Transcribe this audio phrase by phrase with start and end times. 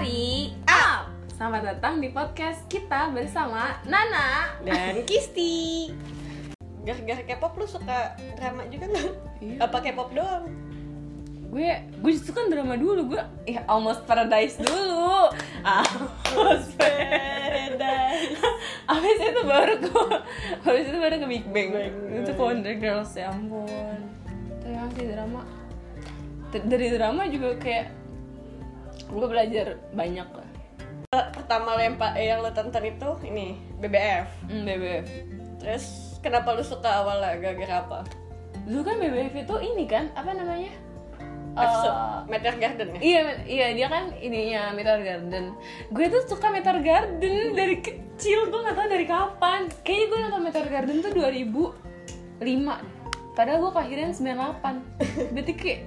[0.00, 1.12] Mari up.
[1.36, 4.56] Selamat datang di podcast kita bersama Nana.
[4.64, 5.92] dan Kisti
[6.80, 9.12] gara-gara K-pop lu suka drama juga nggak?
[9.44, 9.56] Iya.
[9.60, 10.48] Apa K-pop doang?
[11.52, 15.36] Gue gue justru kan drama dulu gue ya almost paradise dulu.
[15.68, 18.40] Almost Paradise.
[18.96, 20.00] Abis itu baru ke
[20.64, 21.92] Abis itu baru ke Big Bang Bang,
[22.24, 24.00] Itu Wonder Girls ya ampun
[24.64, 25.44] Tapi emang sih drama
[26.56, 27.99] Dari drama juga kayak
[29.10, 30.48] Gue belajar banyak lah
[31.10, 34.26] Pertama lo yang, pa- eh, yang lo tonton itu ini BBF.
[34.46, 35.04] hmm, BBF
[35.58, 35.84] Terus
[36.18, 37.36] kenapa lu suka awalnya?
[37.36, 37.98] Gara-gara apa?
[38.62, 40.70] Dulu kan BBF itu ini kan Apa namanya
[41.50, 42.98] Episode Eh, Meteor Garden ya?
[43.00, 45.44] Iya, iya dia kan ininya Meteor Garden.
[45.90, 48.46] Gue tuh suka Meteor Garden dari kecil.
[48.46, 49.66] Gue nggak tahu dari kapan.
[49.82, 51.74] Kayaknya gue nonton Meteor Garden tuh 2005.
[53.34, 54.94] Padahal gue kelahiran 98.
[55.34, 55.78] Berarti kayak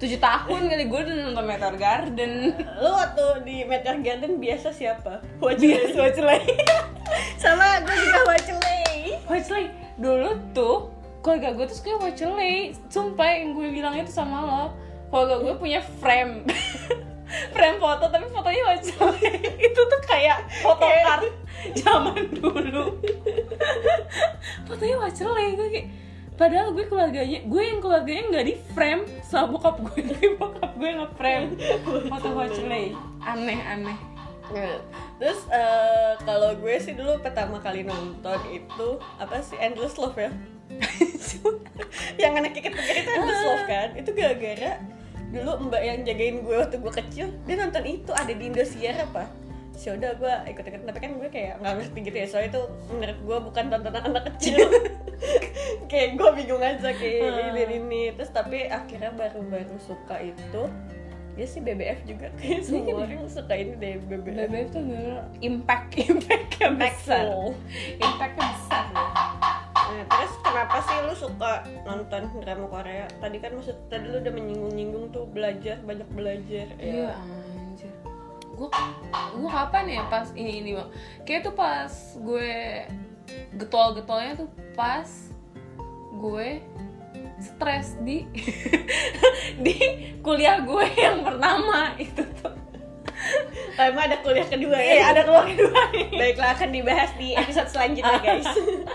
[0.00, 2.56] 7 tahun kali gue udah nonton Meteor Garden.
[2.80, 5.20] Lu waktu di Meteor Garden biasa siapa?
[5.44, 6.40] Wajilay.
[7.42, 9.20] Sama gue juga Wajilay.
[9.28, 9.68] Watchley
[10.00, 10.88] dulu tuh
[11.20, 12.72] keluarga gue tuh suka Watchley.
[12.88, 14.64] Sumpah yang gue bilang itu sama lo.
[15.12, 16.48] Keluarga gue punya frame.
[17.54, 19.20] frame foto tapi fotonya Watchley.
[19.68, 21.28] itu tuh kayak photocard
[21.76, 23.04] zaman dulu.
[24.64, 25.88] fotonya Watchley gue kayak
[26.40, 30.88] Padahal gue keluarganya, gue yang keluarganya nggak di frame sama bokap gue, tapi bokap gue
[30.88, 31.46] nge frame
[32.08, 32.96] foto Watchley.
[33.20, 33.98] Aneh aneh.
[34.50, 34.80] Nah,
[35.20, 40.32] Terus eh, kalau gue sih dulu pertama kali nonton itu apa sih Endless Love ya?
[42.22, 43.88] yang anak kikit-kikit itu Endless Love kan?
[44.00, 44.80] Itu gara-gara
[45.30, 49.28] dulu mbak yang jagain gue waktu gue kecil dia nonton itu ada di Indosiar apa?
[49.80, 53.18] Ya udah gue ikut-ikut tapi kan gue kayak nggak ngerti gitu ya soalnya itu menurut
[53.24, 54.56] gue bukan tontonan anak kecil.
[55.90, 60.62] Kayak gue bingung aja kayak ini ini terus tapi akhirnya baru-baru suka itu
[61.34, 62.28] ya sih BBF juga.
[62.38, 67.24] Kayak semua orang suka ini deh BBF BBF tuh bener impact impactnya besar.
[67.26, 67.44] Impactful.
[67.98, 69.06] impactnya besar ya.
[69.90, 71.52] Nah, terus kenapa sih lu suka
[71.82, 73.10] nonton drama Korea?
[73.18, 76.66] Tadi kan maksud tadi lu udah menyinggung-nyinggung tuh belajar banyak belajar.
[76.78, 77.39] iya anjir
[78.60, 78.68] gue
[79.40, 80.90] gue kapan ya pas ini ini bang
[81.24, 81.88] kayak tuh pas
[82.20, 82.84] gue
[83.56, 85.08] getol getolnya tuh pas
[86.20, 86.60] gue
[87.40, 88.28] stres di
[89.64, 89.76] di
[90.20, 92.52] kuliah gue yang pertama itu tuh
[93.76, 94.92] Oh, emang ada kuliah kedua ya?
[94.96, 95.80] Iya, ada kuliah kedua.
[96.08, 98.48] Baiklah akan dibahas di episode selanjutnya guys.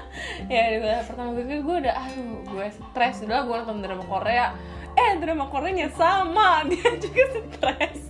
[0.54, 4.54] ya di kuliah pertama gue gue udah aduh gue stres udah gue nonton drama Korea
[4.96, 8.05] eh drama Koreanya sama dia juga stres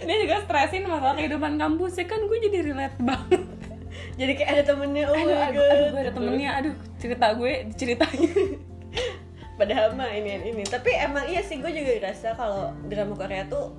[0.00, 3.42] dia juga stresin masalah kehidupan kampus ya kan gue jadi relate banget
[4.14, 5.70] Jadi kayak ada temennya, oh aduh, aduh, god.
[5.70, 8.22] aduh gue ada temennya aduh cerita gue diceritain
[9.54, 10.62] Padahal mah ini ini.
[10.62, 13.74] Tapi emang iya sih gue juga ngerasa kalau drama Korea tuh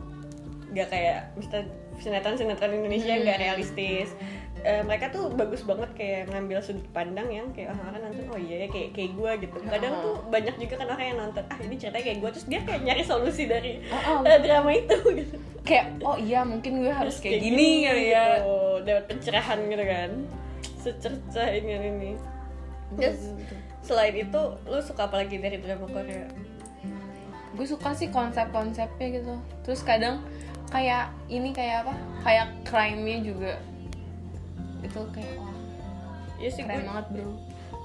[0.70, 3.24] gak kayak misalnya sinetron-sinetron Indonesia Hmm.
[3.24, 4.12] gak realistis.
[4.60, 8.56] Eh, mereka tuh bagus banget kayak ngambil sudut pandang yang kayak orang-orang nonton oh iya
[8.58, 9.56] ya kayak kayak gue gitu.
[9.66, 10.02] Kadang Ah.
[10.02, 12.82] tuh banyak juga kan orang yang nonton ah ini ceritanya kayak gue terus dia kayak
[12.82, 14.20] nyari solusi dari Ah, ah.
[14.26, 15.36] eh, drama itu gitu.
[15.70, 18.58] Kayak oh iya mungkin gue harus kayak gini kali ya gitu.
[18.90, 20.12] dapat pencerahan gitu kan.
[20.82, 22.12] Secercah ini ini.
[22.98, 23.38] Terus
[23.86, 26.26] selain itu lu suka apa lagi dari drama Korea?
[27.60, 29.36] gue suka sih konsep-konsepnya gitu
[29.68, 30.24] terus kadang
[30.72, 31.94] kayak ini kayak apa
[32.24, 33.54] kayak crime-nya juga
[34.80, 35.52] itu kayak wah
[36.40, 37.36] Iya sih keren gue banget bro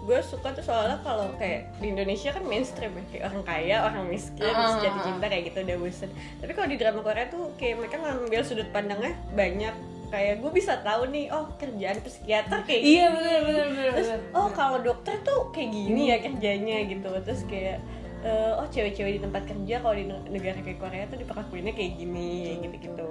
[0.04, 4.04] gue suka tuh soalnya kalau kayak di Indonesia kan mainstream ya kayak orang kaya orang
[4.12, 5.04] miskin Ah, terus jatuh ah, ah.
[5.08, 6.10] cinta kayak gitu udah bosen.
[6.44, 9.74] Tapi kalau di drama Korea tuh kayak mereka ngambil sudut pandangnya banyak.
[10.12, 13.66] Kayak gue bisa tahu nih oh kerjaan psikiater kayak iya bener bener
[13.98, 14.20] terus bener.
[14.36, 17.08] oh kalau dokter tuh kayak gini ya kerjanya gitu.
[17.24, 17.78] Terus kayak
[18.24, 21.92] eh, oh cewek-cewek di tempat kerja kalau di ne- negara kayak Korea tuh diperlakuinnya kayak
[22.00, 23.08] gini gitu-gitu.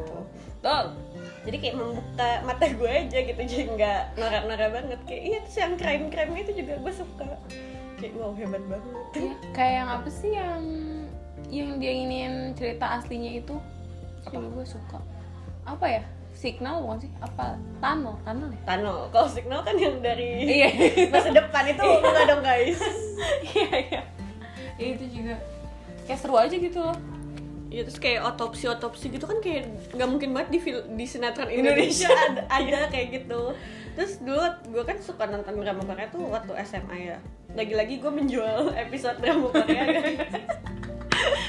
[0.66, 0.86] Tuh,
[1.46, 5.00] jadi kayak membuka mata gue aja gitu jadi nggak norak-norak banget.
[5.06, 7.28] Kayak iya terus yang crime-crime itu juga gue suka.
[8.02, 9.06] Kayak wow hebat banget.
[9.14, 10.62] Iya, kayak yang apa sih yang
[11.54, 13.56] yang dia ingin cerita aslinya itu?
[14.26, 14.42] Apa?
[14.42, 14.98] Gue suka.
[15.70, 16.04] Apa ya?
[16.34, 17.12] Signal bukan sih?
[17.22, 17.62] Apa?
[17.78, 18.62] Tunnel tunnel ya?
[18.66, 20.70] Tunnel, kalau signal kan yang dari iya.
[21.14, 21.86] masa depan itu.
[21.86, 22.82] Enggak dong guys.
[23.54, 24.02] Iya iya
[24.78, 25.36] Iya, itu juga
[26.04, 26.98] kayak seru aja gitu loh
[27.74, 29.66] Iya terus kayak otopsi otopsi gitu kan kayak
[29.98, 33.50] nggak mungkin banget di fil- di sinetron Indonesia ada, ada kayak gitu.
[33.98, 37.18] Terus dulu gue kan suka nonton drama Korea tuh waktu SMA ya.
[37.58, 39.90] Lagi-lagi gue menjual episode drama Korea.
[39.90, 40.22] guys.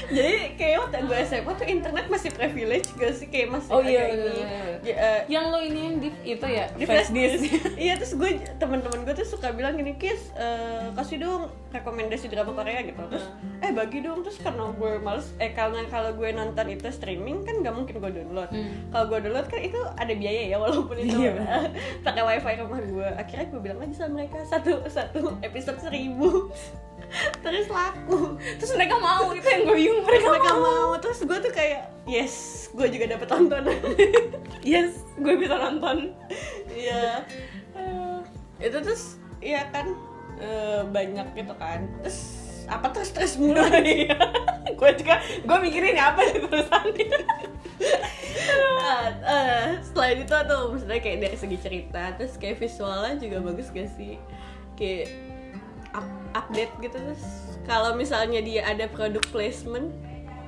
[0.07, 3.25] Jadi kayak waktu gue SMA tuh internet masih privilege gak sih?
[3.25, 4.29] Kayak masih Oh, iya, iya, ini.
[4.31, 4.47] iya.
[4.81, 6.65] Ya, eh, yang lo ini yang di itu ya?
[6.71, 7.49] di flash disk.
[7.75, 12.51] iya terus gue teman-teman gue tuh suka bilang gini kis eh, kasih dong rekomendasi drama
[12.51, 13.01] Korea gitu.
[13.05, 13.25] Terus
[13.59, 14.21] eh bagi dong.
[14.21, 18.11] Terus karena gue males eh karena kalau gue nonton itu streaming kan nggak mungkin gue
[18.13, 18.47] download.
[18.47, 18.89] Hmm.
[18.89, 21.33] kalau gue download kan itu ada biaya ya walaupun itu Iya,
[22.05, 23.07] pakai wifi rumah gue.
[23.15, 26.51] Akhirnya gue bilang aja sama mereka satu satu episode seribu
[27.41, 28.35] terus laku.
[28.59, 30.01] Terus mereka mau itu yang gue bingung.
[30.03, 30.93] Mereka, mereka mau.
[30.93, 33.79] Mau terus gue tuh kayak yes gue juga dapet tontonan.
[34.65, 36.09] Yes gue bisa nonton.
[36.73, 37.21] Iya.
[37.77, 38.17] Eh,
[38.65, 39.93] itu terus iya kan
[40.41, 41.85] eh, banyak gitu kan.
[42.01, 42.19] Terus
[42.65, 43.61] apa terus terus mulu?
[43.61, 44.17] Iya.
[44.73, 47.09] Gue juga gue mikirin apa sih terusannya
[48.85, 53.69] Ah, eh, selain itu tuh maksudnya kayak dari segi cerita terus kayak visualnya juga bagus
[53.73, 54.17] gak sih?
[54.77, 55.13] Kayak
[56.35, 57.23] update gitu terus
[57.63, 59.89] kalau misalnya dia ada produk placement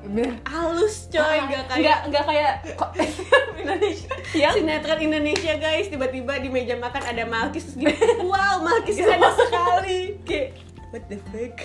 [0.05, 0.37] bener.
[0.45, 2.91] halus coy Ah, gak kayak nggak nggak kayak kok
[3.61, 4.13] Indonesia.
[4.37, 9.33] Yang sinetron Indonesia guys tiba-tiba di meja makan ada Malkis terus gitu wow Malkis ada
[9.33, 10.15] sekali.
[10.23, 10.61] Kayak
[10.93, 11.57] what the fuck?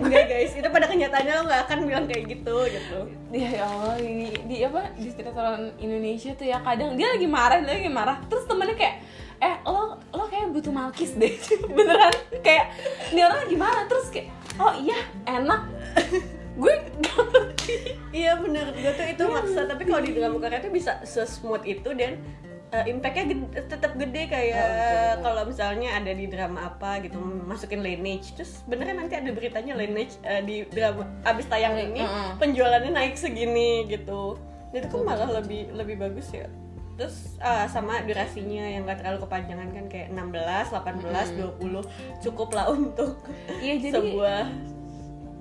[0.00, 3.00] Enggak guys itu pada kenyataannya lo nggak akan bilang kayak gitu gitu.
[3.34, 7.60] Ya ya Allah ini di apa di sinetron Indonesia tuh ya kadang dia lagi marah
[7.60, 8.96] dia lagi marah terus temennya kayak
[9.44, 11.36] eh lo lo kayak butuh malkis deh.
[11.76, 12.72] Beneran kayak
[13.12, 13.84] dia orang lagi marah.
[13.84, 14.96] Terus kayak oh iya
[15.28, 15.68] enak.
[16.54, 16.70] Gue
[17.02, 17.98] ngerti.
[18.14, 18.72] iya bener.
[18.72, 19.66] Gue tuh itu maksa.
[19.66, 22.22] Tapi kalau di drama Korea tuh bisa sesmooth itu dan
[22.70, 27.82] uh, impactnya gede- tetap gede kayak Oh, kalau misalnya ada di drama apa gitu masukin
[27.82, 28.38] lineage.
[28.38, 32.06] Terus benernya nanti ada beritanya lineage uh, di drama abis tayang ini
[32.38, 34.38] penjualannya naik segini gitu.
[34.70, 36.46] Itu kan malah lebih lebih bagus ya
[36.94, 42.70] terus uh, sama durasinya yang gak terlalu kepanjangan kan kayak 16, 18, 20 cukup lah
[42.70, 43.18] untuk
[43.58, 44.73] Iya, jadi sebuah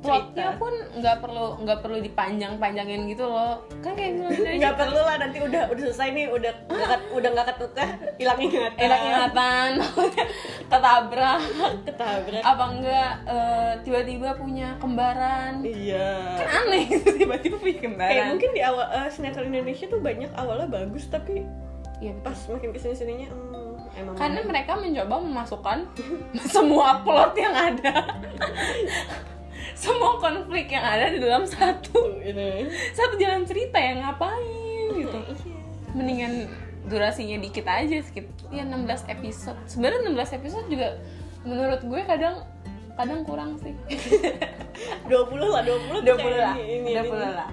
[0.04, 3.64] plotnya pun nggak perlu nggak perlu dipanjang-panjangin gitu loh.
[3.80, 7.30] Kan kayak film Indonesia nggak perlu lah nanti udah udah selesai nih udah ket- udah
[7.32, 7.88] nggak ketukar
[8.20, 8.78] hilang ingatan.
[8.84, 9.70] Enak ingatan
[10.68, 11.40] ketabrak.
[11.88, 12.44] Ketabrak.
[12.44, 15.64] Apa enggak eh, tiba-tiba punya kembaran?
[15.64, 16.38] Iya.
[16.38, 16.84] Kan aneh
[17.24, 18.12] tiba-tiba punya kembaran.
[18.12, 21.48] Kayak mungkin di awal eh, sinetron Indonesia tuh banyak awalnya bagus tapi
[22.04, 22.20] betul.
[22.26, 25.78] pas makin ke sini sininya hmm, emang karena mereka mencoba memasukkan
[26.54, 27.94] semua plot yang ada
[29.84, 32.20] semua konflik yang ada di dalam satu.
[32.22, 32.70] Ini.
[32.94, 35.20] Satu jalan cerita yang ngapain gitu.
[35.20, 35.60] Iya.
[35.94, 36.34] Mendingan
[36.88, 39.60] durasinya dikit aja sekitar ya 16 episode.
[39.66, 41.00] Sebenarnya 16 episode juga
[41.44, 42.46] menurut gue kadang
[42.94, 43.74] kadang kurang sih.
[45.10, 46.56] 20 lah 20 tuh 20 kayak lah.
[46.60, 47.30] ini, ini, 20 ini.
[47.34, 47.50] lah.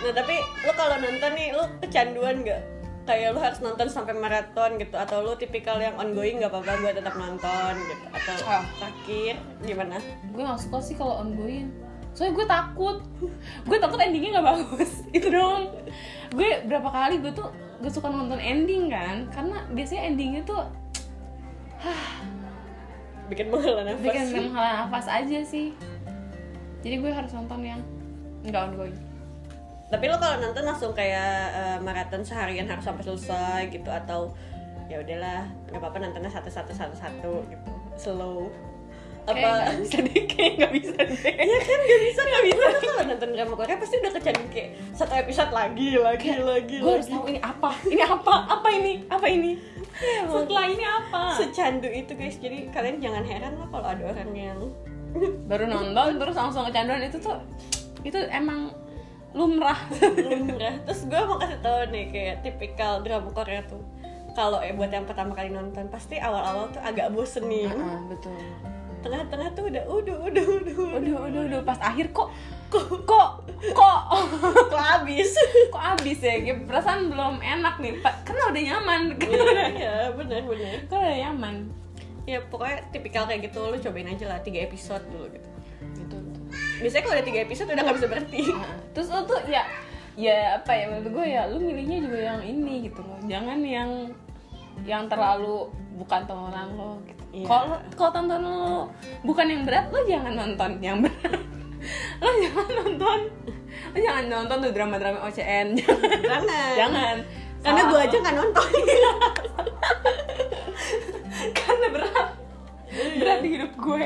[0.00, 2.79] Nah tapi lo kalau nonton nih lo kecanduan nggak
[3.10, 6.92] kayak lo harus nonton sampai maraton gitu atau lo tipikal yang ongoing nggak apa-apa gue
[7.02, 8.04] tetap nonton gitu.
[8.14, 8.62] Atau Ah.
[8.78, 9.34] terakhir
[9.66, 9.98] gimana?
[10.30, 11.74] Gue gak suka sih kalau ongoing.
[12.14, 12.96] Soalnya gue takut.
[13.66, 15.02] Gue takut endingnya nggak bagus.
[15.16, 15.74] Itu dong
[16.30, 17.50] gue berapa kali gue tuh
[17.82, 19.26] gak suka nonton ending kan?
[19.34, 20.62] Karena biasanya endingnya tuh
[23.26, 24.02] bikin menghela nafas.
[24.06, 25.74] bikin menghela nafas aja sih.
[26.80, 27.80] Jadi gue harus nonton yang
[28.46, 28.96] nggak ongoing
[29.90, 34.30] tapi lo kalau nonton langsung kayak eh, maraton seharian harus sampai selesai gitu atau
[34.86, 37.70] ya udahlah nggak apa-apa nontonnya satu satu satu satu gitu.
[37.98, 38.50] Slow.
[39.26, 41.34] Kayak nggak apa bisa deh kayak nggak bisa deh.
[41.42, 42.64] Ya kan gak bisa gak bisa.
[42.82, 47.10] Kalau nonton drama Korea pasti udah kecanduan kayak satu episode lagi lagi lagi gue harus
[47.10, 49.52] tahu ini apa ini apa apa ini apa ini.
[50.26, 51.22] Setelah ini apa?
[51.34, 52.38] secandu itu guys.
[52.38, 54.58] Jadi kalian jangan heran lah kalau ada orang yang
[55.50, 57.02] baru nonton terus langsung kecanduan.
[57.02, 57.38] Itu tuh
[58.00, 58.72] itu emang
[59.30, 59.78] lumrah
[60.30, 63.82] lumrah terus gue mau kasih tau nih kayak tipikal drama Korea tuh.
[64.30, 67.90] Kalau eh buat yang pertama kali nonton pasti awal-awal tuh agak bosenin uh -uh, ah,
[67.98, 68.38] ah, betul.
[69.00, 71.14] Tengah-tengah tuh udah udah udah udah udah.
[71.26, 72.30] Udah udah pas akhir kok
[72.70, 72.86] kok?
[73.02, 73.30] kok
[73.74, 74.00] kok?
[74.70, 75.34] Kok habis?
[75.74, 76.38] Kok habis ya?
[76.38, 77.98] Gitu perasaan belum enak nih.
[77.98, 79.02] Pak karena udah nyaman.
[79.18, 81.54] Ya iya, kan iya benar benar kan udah nyaman.
[82.30, 85.49] Ya pokoknya tipikal kayak gitu lo cobain aja lah tiga episode dulu gitu
[86.80, 88.40] biasanya kalau udah tiga episode udah nggak bisa berhenti.
[88.96, 89.62] Terus lo tuh ya
[90.18, 93.20] ya apa ya menurut gue ya lu milihnya juga yang ini gitu loh.
[93.28, 93.90] Jangan yang
[94.84, 95.68] yang terlalu
[96.00, 97.20] bukan tontonan lo gitu.
[97.30, 97.46] Iya.
[97.46, 98.90] kalau kalau tonton lo
[99.22, 101.40] bukan yang berat lo jangan nonton yang berat.
[102.20, 103.18] Lo jangan nonton
[103.64, 106.72] lo jangan nonton tuh drama-drama OCN jangan jangan.
[106.76, 107.16] Jangan.
[107.64, 108.70] Karena gue aja nggak nonton.
[111.56, 112.28] Karena berat.
[113.16, 114.02] Berat di hidup gue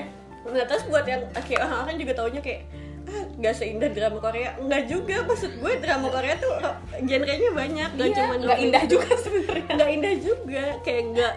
[0.55, 2.63] nah terus buat yang kayak orang-orang juga taunya kayak
[3.05, 6.55] ah nggak seindah drama Korea nggak juga maksud gue drama Korea tuh
[7.03, 11.35] genrenya banyak nggak Iya, cuma nggak indah juga sebenarnya nggak indah juga kayak nggak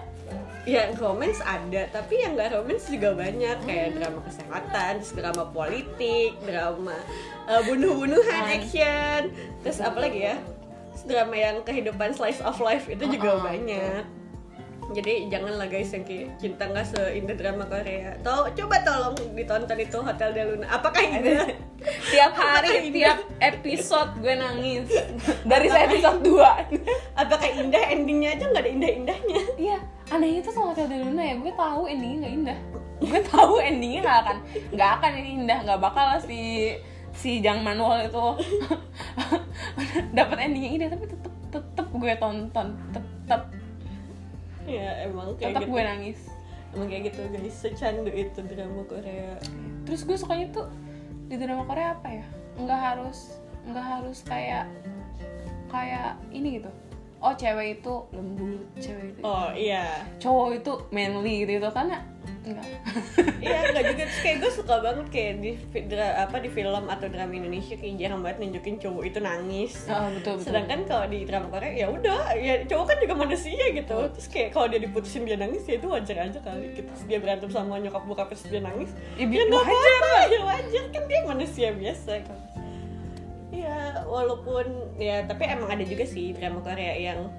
[0.63, 6.31] ya romance ada tapi yang nggak romance juga banyak kayak drama kesehatan terus drama politik
[6.41, 6.95] drama
[7.45, 8.51] uh, bunuh-bunuhan Ah.
[8.53, 9.21] action
[9.61, 10.35] terus apa lagi ya
[10.91, 13.43] Terus drama yang kehidupan slice of life itu juga Ah.
[13.45, 14.01] banyak
[14.95, 18.15] jadi janganlah guys yang kayak cinta nggak seindah drama Korea.
[18.23, 20.67] Tau, coba tolong ditonton itu Hotel Del Luna.
[20.71, 21.43] Apakah indah
[22.07, 22.95] tiap Apakah hari indah?
[22.95, 24.87] tiap episode gue nangis.
[25.51, 27.83] Dari episode 2 apakah indah?
[27.91, 29.41] Endingnya aja nggak ada indah-indahnya.
[29.59, 29.77] Iya,
[30.07, 32.59] anehnya tuh sama Hotel Del Luna ya, gue tahu endingnya nggak indah.
[33.03, 34.37] Gue tahu endingnya nggak akan,
[34.71, 36.73] nggak akan ini indah, nggak bakal lah si
[37.11, 38.25] si Jang Manual itu
[40.17, 43.43] dapat endingnya indah, tapi tetep tetep gue tonton, tetep
[44.67, 46.19] ya emang kayak tetep gitu gue nangis.
[46.75, 49.39] emang kayak gitu guys secandu itu drama Korea
[49.87, 50.67] Terus gue sukanya tuh
[51.31, 52.25] di drama Korea apa ya?
[52.59, 54.67] Nggak harus nggak harus kayak
[55.71, 56.71] kayak ini gitu.
[57.23, 62.03] Oh cewek itu lembut, cewek itu oh iya cowok itu manly gitu karena
[62.47, 62.67] enggak.
[63.43, 64.03] Iya enggak juga.
[64.03, 65.51] Terus kayak gue suka banget kayak di
[65.83, 69.73] dra- apa di film atau drama Indonesia kayak jarang banget nunjukin cowok itu nangis.
[69.85, 70.45] Oh, betul betul.
[70.45, 73.97] Sedangkan kalau di drama Korea ya udah ya cowok kan juga manusia gitu.
[74.09, 76.71] Terus kayak kalau dia diputusin dia nangis ya itu wajar aja kali.
[76.71, 76.87] Gitu.
[76.87, 80.13] Terus dia berantem sama nyokap bokap terus dia nangis Ya, ya wajar apa-apa.
[80.27, 82.39] ya wajar kan dia manusia biasa kan
[83.49, 87.31] ya walaupun ya tapi emang ada juga sih drama Korea yang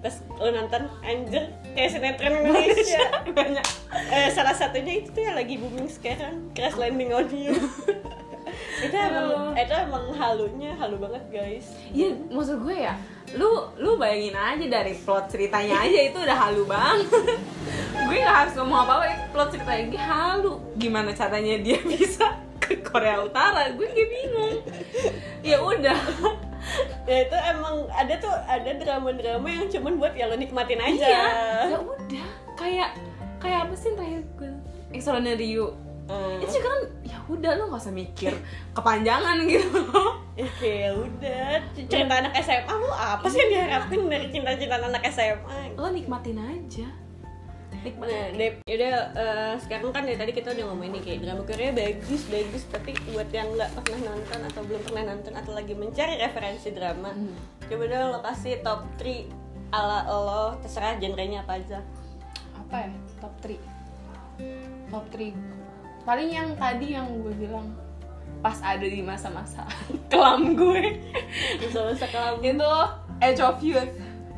[0.00, 3.04] terus lo nonton anjir kayak sinetron Indonesia
[3.38, 7.52] banyak eh, salah satunya itu tuh yang lagi booming sekarang Crash Landing on You
[8.80, 12.96] itu emang itu emang halunya halu banget guys Iya, maksud gue ya,
[13.36, 17.06] lu lu bayangin aja dari plot ceritanya aja itu udah halu banget.
[18.08, 20.52] gue nggak harus ngomong apa apa, itu plot ceritanya dia halu.
[20.78, 23.74] Gimana caranya dia bisa ke Korea Utara?
[23.74, 24.56] Gue kayak bingung.
[25.42, 25.98] Ya udah.
[27.08, 31.24] Ya itu emang ada tuh ada drama-drama yang cuman buat ya lo nikmatin aja Iya,
[31.72, 32.26] ya udah.
[32.54, 32.90] Kayak
[33.40, 34.52] kayak apa sih terakhir gue?
[34.92, 35.72] Extraordinary You.
[36.10, 36.42] Hmm.
[36.42, 38.32] Itu juga kan ya udah lu nggak usah mikir
[38.74, 39.80] kepanjangan gitu.
[40.40, 45.92] Ya, udah cerita anak SMA lu apa sih yang diharapin dari cinta-cinta anak SMA Lo
[45.92, 46.88] nikmatin aja.
[47.80, 48.12] Nikmatin.
[48.12, 51.70] Nah, Dep, yaudah eh, sekarang kan dari tadi kita udah ngomongin nih kayak drama Korea
[51.72, 56.20] bagus bagus tapi buat yang nggak pernah nonton atau belum pernah nonton atau lagi mencari
[56.20, 57.32] referensi drama Hmm.
[57.64, 61.80] coba dong lo kasih top 3 ala lo terserah genrenya apa aja.
[62.58, 63.56] Apa ya top 3
[64.92, 65.32] top 3
[66.04, 67.72] paling yang tadi yang gue bilang
[68.40, 69.64] pas ada di masa-masa
[70.12, 71.00] kelam gue.
[71.60, 72.40] Bisa masa kelam.
[72.40, 72.68] Itu
[73.20, 73.92] Edge of Youth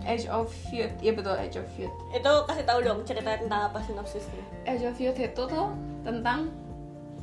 [0.05, 3.79] Edge of Youth iya betul Edge of Youth itu kasih tahu dong cerita tentang apa
[3.85, 5.69] sinopsisnya Edge of Youth itu tuh
[6.03, 6.51] tentang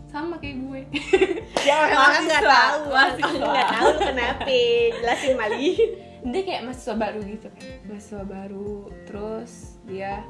[0.09, 0.81] sama kayak gue.
[1.69, 2.81] Ya orang nggak tahu.
[2.89, 4.49] Nggak tahu lu kenapa?
[4.97, 5.77] Jelasin Mali.
[6.25, 7.61] Dia kayak mahasiswa baru gitu kan.
[7.85, 10.25] Mahasiswa baru terus dia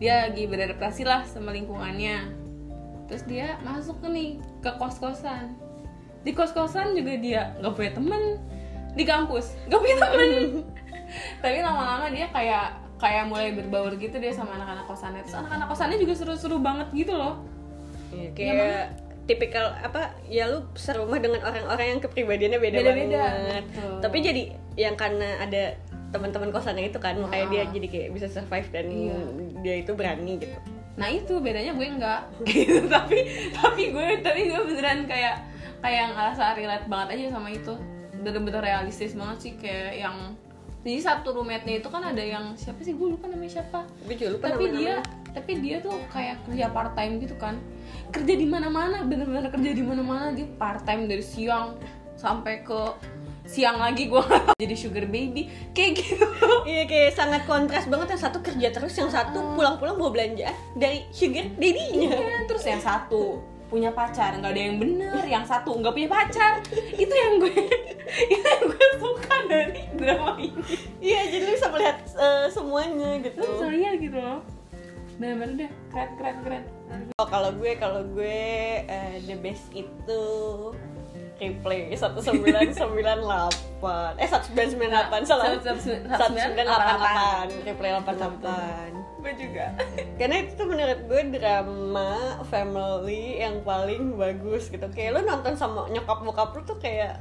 [0.00, 2.32] dia lagi beradaptasi lah sama lingkungannya.
[3.12, 4.30] Terus dia masuk ke nih
[4.64, 5.68] ke kos kosan
[6.26, 8.22] di kos kosan juga dia nggak punya temen
[8.98, 9.54] di kampus.
[9.64, 10.30] Nggak punya temen.
[11.38, 12.66] Tapi lama-lama dia kayak
[12.98, 15.22] kayak mulai berbaur gitu dia sama anak-anak kosannya.
[15.22, 17.38] Terus anak-anak kosannya juga seru-seru banget gitu loh.
[18.10, 23.64] Ya, kayak tipikal apa ya lu serumah dengan orang-orang yang kepribadiannya beda Beda-beda, banget.
[23.68, 23.92] betul.
[24.00, 24.42] tapi jadi
[24.74, 25.76] yang karena ada
[26.08, 27.52] teman-teman kosannya itu kan makanya Ah.
[27.52, 29.16] dia jadi kayak bisa survive dan Iya.
[29.60, 30.56] dia itu berani gitu.
[30.96, 32.20] Nah itu bedanya gue enggak.
[32.48, 35.44] Gitu tapi tapi gue tapi gue beneran kayak
[35.78, 37.76] kayak ngerasa relate banget aja sama itu
[38.22, 40.16] bener-bener realistis banget sih kayak yang
[40.86, 43.82] jadi satu roommate-nya itu kan ada yang siapa sih gue lupa namanya siapa.
[43.84, 45.02] Tapi juga lupa tapi nama-namanya.
[45.02, 47.58] dia tapi dia tuh kayak kerja part time gitu kan.
[48.14, 51.76] Kerja di mana-mana bener-bener kerja di mana-mana dia part time dari siang
[52.14, 52.80] sampai ke
[53.48, 54.22] siang lagi gue
[54.60, 56.24] jadi sugar baby kayak gitu.
[56.68, 61.08] Iya kayak sangat kontras banget yang satu kerja terus yang satu pulang-pulang bawa belanjaan dari
[61.10, 62.12] sugar daddy-nya.
[62.12, 66.52] Iya, terus yang satu punya pacar nggak ada yang bener yang satu nggak punya pacar.
[66.96, 67.52] Itu yang gue
[68.32, 70.62] itu yang gue suka dari drama ini.
[70.98, 73.38] Iya jadi lu bisa melihat eh, semuanya gitu.
[73.38, 74.40] terus saya gitu loh.
[75.20, 76.64] Bener-bener deh keren keren keren.
[77.20, 78.40] Oh, kalau gue kalau gue
[78.88, 80.24] eh, the best itu
[81.38, 82.74] replay 1998
[84.18, 85.54] eh 1998 salah.
[85.54, 89.74] 1988 replay 88 gue juga.
[90.14, 94.86] Karena itu tuh menurut gue drama family yang paling bagus gitu.
[94.94, 97.18] Kayak lo nonton sama nyokap bokap lu tuh kayak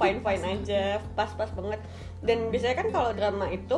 [0.00, 1.80] fine fine aja pas pas banget.
[2.24, 3.76] Dan biasanya kan kalau drama itu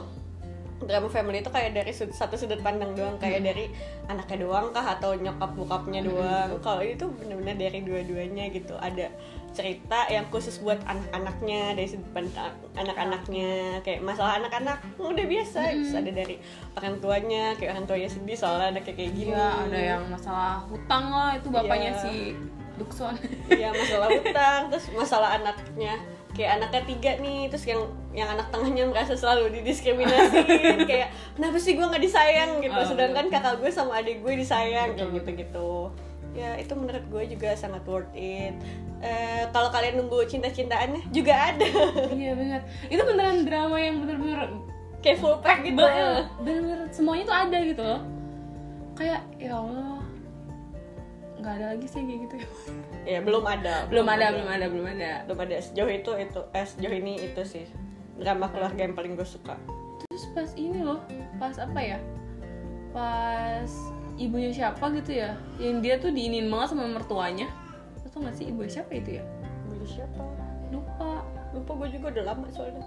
[0.78, 3.18] drama family itu kayak dari sud- satu sudut pandang doang.
[3.18, 3.66] Kayak dari
[4.06, 6.62] anaknya doang kah atau nyokap bokapnya doang.
[6.62, 8.78] Kalau ini tuh bener-bener dari dua-duanya gitu.
[8.78, 9.10] Ada
[9.52, 15.94] cerita yang khusus buat anak-anaknya dari sudut pandang anak-anaknya kayak masalah anak-anak udah biasa terus
[15.94, 16.36] ada dari
[16.74, 19.32] orang tuanya kayak orang tuanya sedih soalnya anaknya kayak gini.
[19.34, 22.02] Iya, ada yang masalah hutang lah itu bapaknya Iya.
[22.02, 22.14] si
[22.78, 23.14] Dukson.
[23.50, 25.98] Iya masalah hutang terus masalah anaknya.
[26.38, 27.82] Kayak anaknya tiga nih terus yang
[28.14, 30.38] yang anak tengahnya merasa selalu didiskriminasi
[30.90, 32.62] kayak kenapa sih gue nggak disayang?
[32.62, 32.70] Gitu.
[32.78, 35.70] Oh, sedangkan kakak gue sama adik gue disayang kayak gitu gitu
[36.36, 38.54] ya itu menurut gue juga sangat worth it.
[38.98, 41.66] Eh, kalau kalian nunggu cinta-cintaannya juga ada.
[42.18, 42.60] Iya benar.
[42.90, 44.50] Itu beneran drama yang bener-bener
[44.98, 45.78] kayak full pack gitu.
[45.78, 48.00] Ba- bener-bener semuanya tuh ada gitu loh.
[48.98, 50.02] Kayak ya Allah.
[51.38, 52.36] Nggak ada lagi sih kayak gitu.
[53.06, 53.86] Ya belum ada.
[53.86, 55.10] Belum ada belum ada belum ada.
[55.30, 55.56] Belum ada.
[55.62, 57.64] Sejauh itu itu eh, sejauh ini itu sih
[58.18, 59.54] drama keluarga yang paling gue suka.
[60.10, 60.98] Terus pas ini loh
[61.38, 61.98] pas apa ya?
[62.90, 63.70] Pas
[64.18, 65.38] ibunya siapa gitu ya.
[65.62, 67.48] Yang dia tuh diinin banget sama mertuanya.
[68.02, 69.24] Lo tau gak sih ibunya siapa itu ya?
[69.70, 70.22] Ibu siapa?
[70.74, 71.24] Lupa.
[71.54, 72.84] Lupa gue juga udah lama soalnya.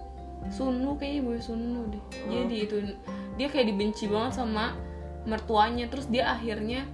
[0.51, 2.03] Sunu kayaknya ibunya Sunu deh.
[2.03, 2.29] Oh.
[2.29, 2.75] jadi itu
[3.39, 4.75] dia kayak dibenci banget sama
[5.23, 5.87] mertuanya.
[5.87, 6.85] Terus dia akhirnya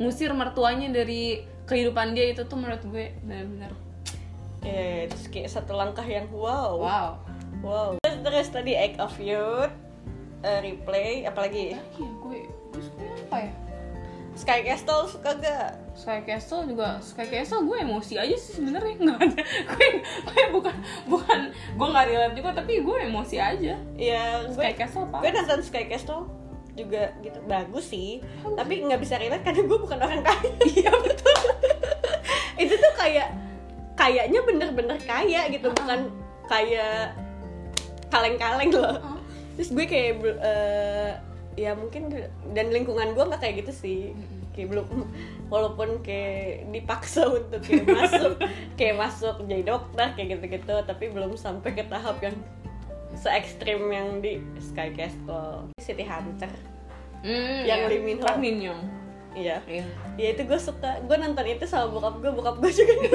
[0.00, 3.74] ngusir mertuanya dari kehidupan dia itu tuh menurut gue benar-benar.
[4.60, 6.78] Eh, terus kayak satu langkah yang wow.
[6.78, 7.10] wow.
[7.60, 7.90] Wow.
[8.00, 9.72] Terus, terus tadi Act of Youth,
[10.40, 11.76] eh, replay, apalagi?
[11.76, 13.52] Lagi ya gue gue suka apa ya
[14.40, 15.76] Sky Castle suka gak?
[15.92, 19.40] Sky Castle juga Sky Castle gue emosi aja sih sebenarnya nggak ada.
[19.68, 19.88] Gue
[20.32, 20.76] gue bukan
[21.12, 23.76] bukan gue nggak relate juga tapi gue emosi aja.
[24.00, 25.20] Ya, gue, Sky Castle apa?
[25.20, 26.24] gue nonton Sky Castle
[26.72, 28.24] juga gitu bagus sih.
[28.40, 30.50] Tapi nggak bisa relate karena gue bukan orang kaya.
[30.72, 31.40] Iya betul.
[32.56, 33.28] Itu tuh kayak
[34.00, 36.08] kayaknya bener-bener kaya gitu bukan
[36.48, 37.12] kayak
[38.08, 38.96] kaleng-kaleng loh.
[39.04, 39.18] Oh.
[39.60, 41.12] terus gue kayak eh,
[41.60, 42.08] ya mungkin
[42.56, 44.00] dan lingkungan gue nggak kayak gitu sih.
[44.56, 44.86] Kayak belum
[45.52, 48.32] walaupun kayak dipaksa untuk kayak masuk
[48.80, 52.34] kayak masuk jadi dokter kayak gitu-gitu tapi belum sampai ke tahap yang
[53.14, 55.68] se ekstrim yang di Sky Castle.
[55.76, 56.50] City Hunter.
[57.20, 57.90] Hmm, Yang iya.
[57.92, 58.32] Lee Min Ho.
[59.36, 59.56] Iya.
[59.68, 59.84] Iya.
[60.16, 62.94] Ya itu gue suka gue nonton itu sama bokap gue bokap gue juga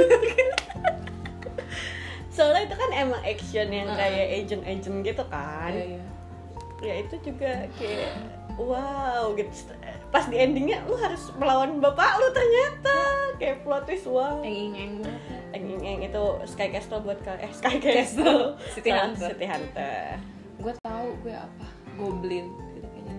[2.35, 5.71] soalnya itu kan emang action yang kayak agent-agent gitu kan.
[5.71, 6.14] Iya iya
[6.83, 8.13] ya itu juga kayak
[8.59, 9.71] wow gitu.
[10.11, 12.97] Pas di endingnya lu harus melawan bapak lu ternyata.
[13.35, 14.39] Kayak plot twist wow.
[14.43, 15.35] Eng eng banget
[15.85, 18.57] eng itu Sky Castle buat kalian eh Sky Castle.
[18.75, 19.29] City Sama Hunter.
[19.31, 20.05] City Hunter.
[20.59, 23.15] Gue tahu gue apa Goblin gitu kayaknya.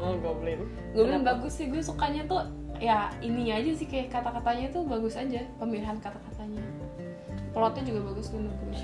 [0.00, 0.60] Oh Goblin.
[0.96, 1.38] Goblin Kenapa?
[1.38, 2.42] bagus sih gue sukanya tuh
[2.82, 6.64] ya ininya aja sih kayak kata-katanya tuh bagus aja pemilihan kata-katanya.
[7.54, 8.82] Plotnya juga bagus menurut gue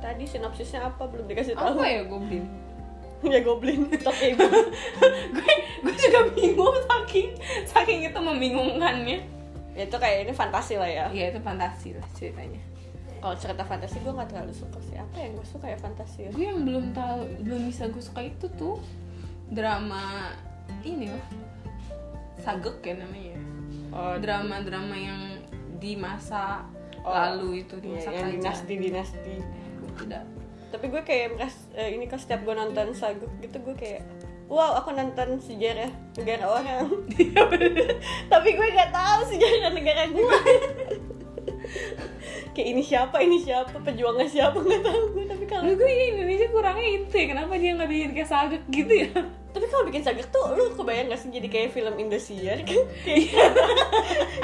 [0.00, 1.08] tadi sinopsisnya apa?
[1.08, 1.76] Belum dikasih tahu.
[1.76, 2.44] apa ya Goblin
[3.24, 3.90] ya Goblin.
[4.04, 4.44] Tokyo ibu.
[5.36, 5.52] Gue
[5.84, 7.28] gue juga bingung saking
[7.66, 9.18] saking itu membingungkannya.
[9.76, 11.04] Ya, itu kayak ini fantasi lah ya.
[11.12, 12.60] Iya itu fantasi lah ceritanya.
[13.20, 14.96] Kalau cerita fantasi gue nggak terlalu suka sih.
[14.96, 16.18] Apa yang gue suka ya fantasi?
[16.26, 18.80] Ya gue yang belum tahu belum bisa gue suka itu tuh
[19.52, 20.32] drama
[20.84, 21.24] ini loh.
[22.40, 23.36] Sagek ya namanya.
[23.90, 25.20] Oh, drama-drama yang
[25.82, 26.62] di masa
[27.00, 28.36] Oh, lalu itu di iya, masa yang kerajaan.
[28.36, 29.34] dinasti dinasti
[30.04, 30.22] tidak
[30.70, 34.02] tapi gue kayak meras eh, ini kalau setiap gue nonton saguk gitu gue kayak
[34.50, 36.86] wow aku nonton sejarah negara orang.
[38.32, 40.26] Tapi gue nggak tahu sejarah negara gue
[42.50, 45.24] kayak ini siapa ini siapa pejuangnya siapa nggak tahu gue.
[45.30, 48.92] Tapi kalau gue ya Indonesia kurangnya itu ya kenapa dia nggak bikin kayak sagek gitu
[49.06, 49.10] ya?
[49.50, 52.62] Tapi kalau bikin saguk tuh lu kebayang gak sih jadi kayak film Indosiar?
[52.62, 53.34] Kan kayak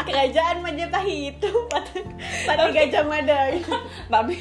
[0.03, 2.03] kerajaan Majapahit itu Pati
[2.43, 3.71] Pati Gajah Mada gitu.
[4.11, 4.35] tapi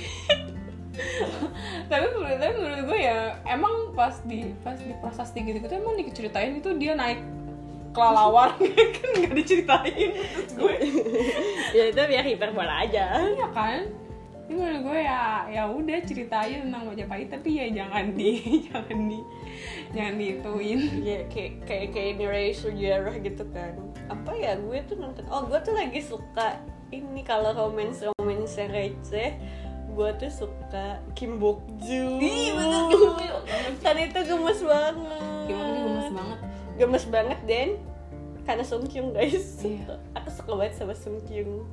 [1.86, 5.96] tapi menurut tapi menurut gue ya emang pas di pas di prasasti gitu gitu emang
[6.00, 7.22] diceritain itu dia naik
[7.96, 8.52] kelelawar
[9.00, 10.10] kan nggak diceritain.
[10.12, 10.76] Terus gue
[11.80, 13.24] ya itu biar hiperbola aja.
[13.24, 13.88] Iya kan?
[14.46, 18.32] Ini menurut gue ya ya udah ceritain tentang Majapahit tapi ya jangan di
[18.68, 19.20] jangan di
[19.96, 20.80] jangan diituin.
[21.02, 23.74] Ya kayak kayak kayak nilai sejarah gitu kan.
[24.12, 26.60] Apa ya gue tuh nonton oh gue tuh lagi suka
[26.94, 29.34] ini kalau romance romance receh
[29.92, 33.40] gue tuh suka Kim Bok Joo Ih, bener, Kim Bok Joo.
[33.80, 34.96] kan itu gemes banget.
[35.46, 36.40] Gimana dia gemes banget.
[36.76, 37.70] Gemes banget dan
[38.46, 39.62] karena Sung Kyung guys.
[39.62, 39.98] Iya.
[40.18, 41.66] aku suka banget sama Sung Kyung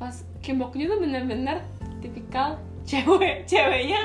[0.00, 1.60] pas Kim Bok Joo tuh bener-bener
[2.00, 2.56] tipikal
[2.88, 4.00] cewek ceweknya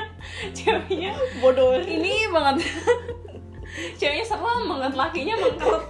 [0.52, 1.80] ceweknya bodoh.
[1.80, 2.68] ini banget
[3.94, 5.84] ceweknya serem banget lakinya mengkeret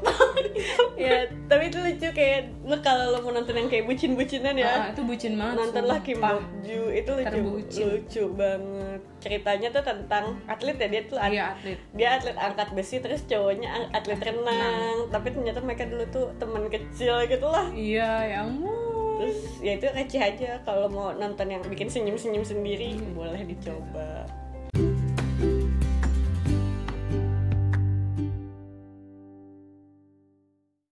[1.06, 4.66] ya tapi itu lucu kayak lu kalau lo mau nonton yang kayak bucin-bucinan ya.
[4.66, 5.70] Ah, itu bucin banget
[6.02, 6.32] Kim sumpah.
[6.34, 7.84] Bok Joo itu lucu Terbucin.
[7.86, 9.00] lucu banget.
[9.16, 11.78] Ceritanya tuh tentang atlet ya dia tuh at- iya atlet.
[11.92, 15.06] dia atlet angkat besi terus cowoknya atlet renang.
[15.08, 18.74] tapi ternyata mereka dulu tuh teman kecil gitu lah iya ya ampun.
[19.16, 24.25] Terus ya itu receh aja kalau mau nonton yang bikin senyum senyum sendiri boleh dicoba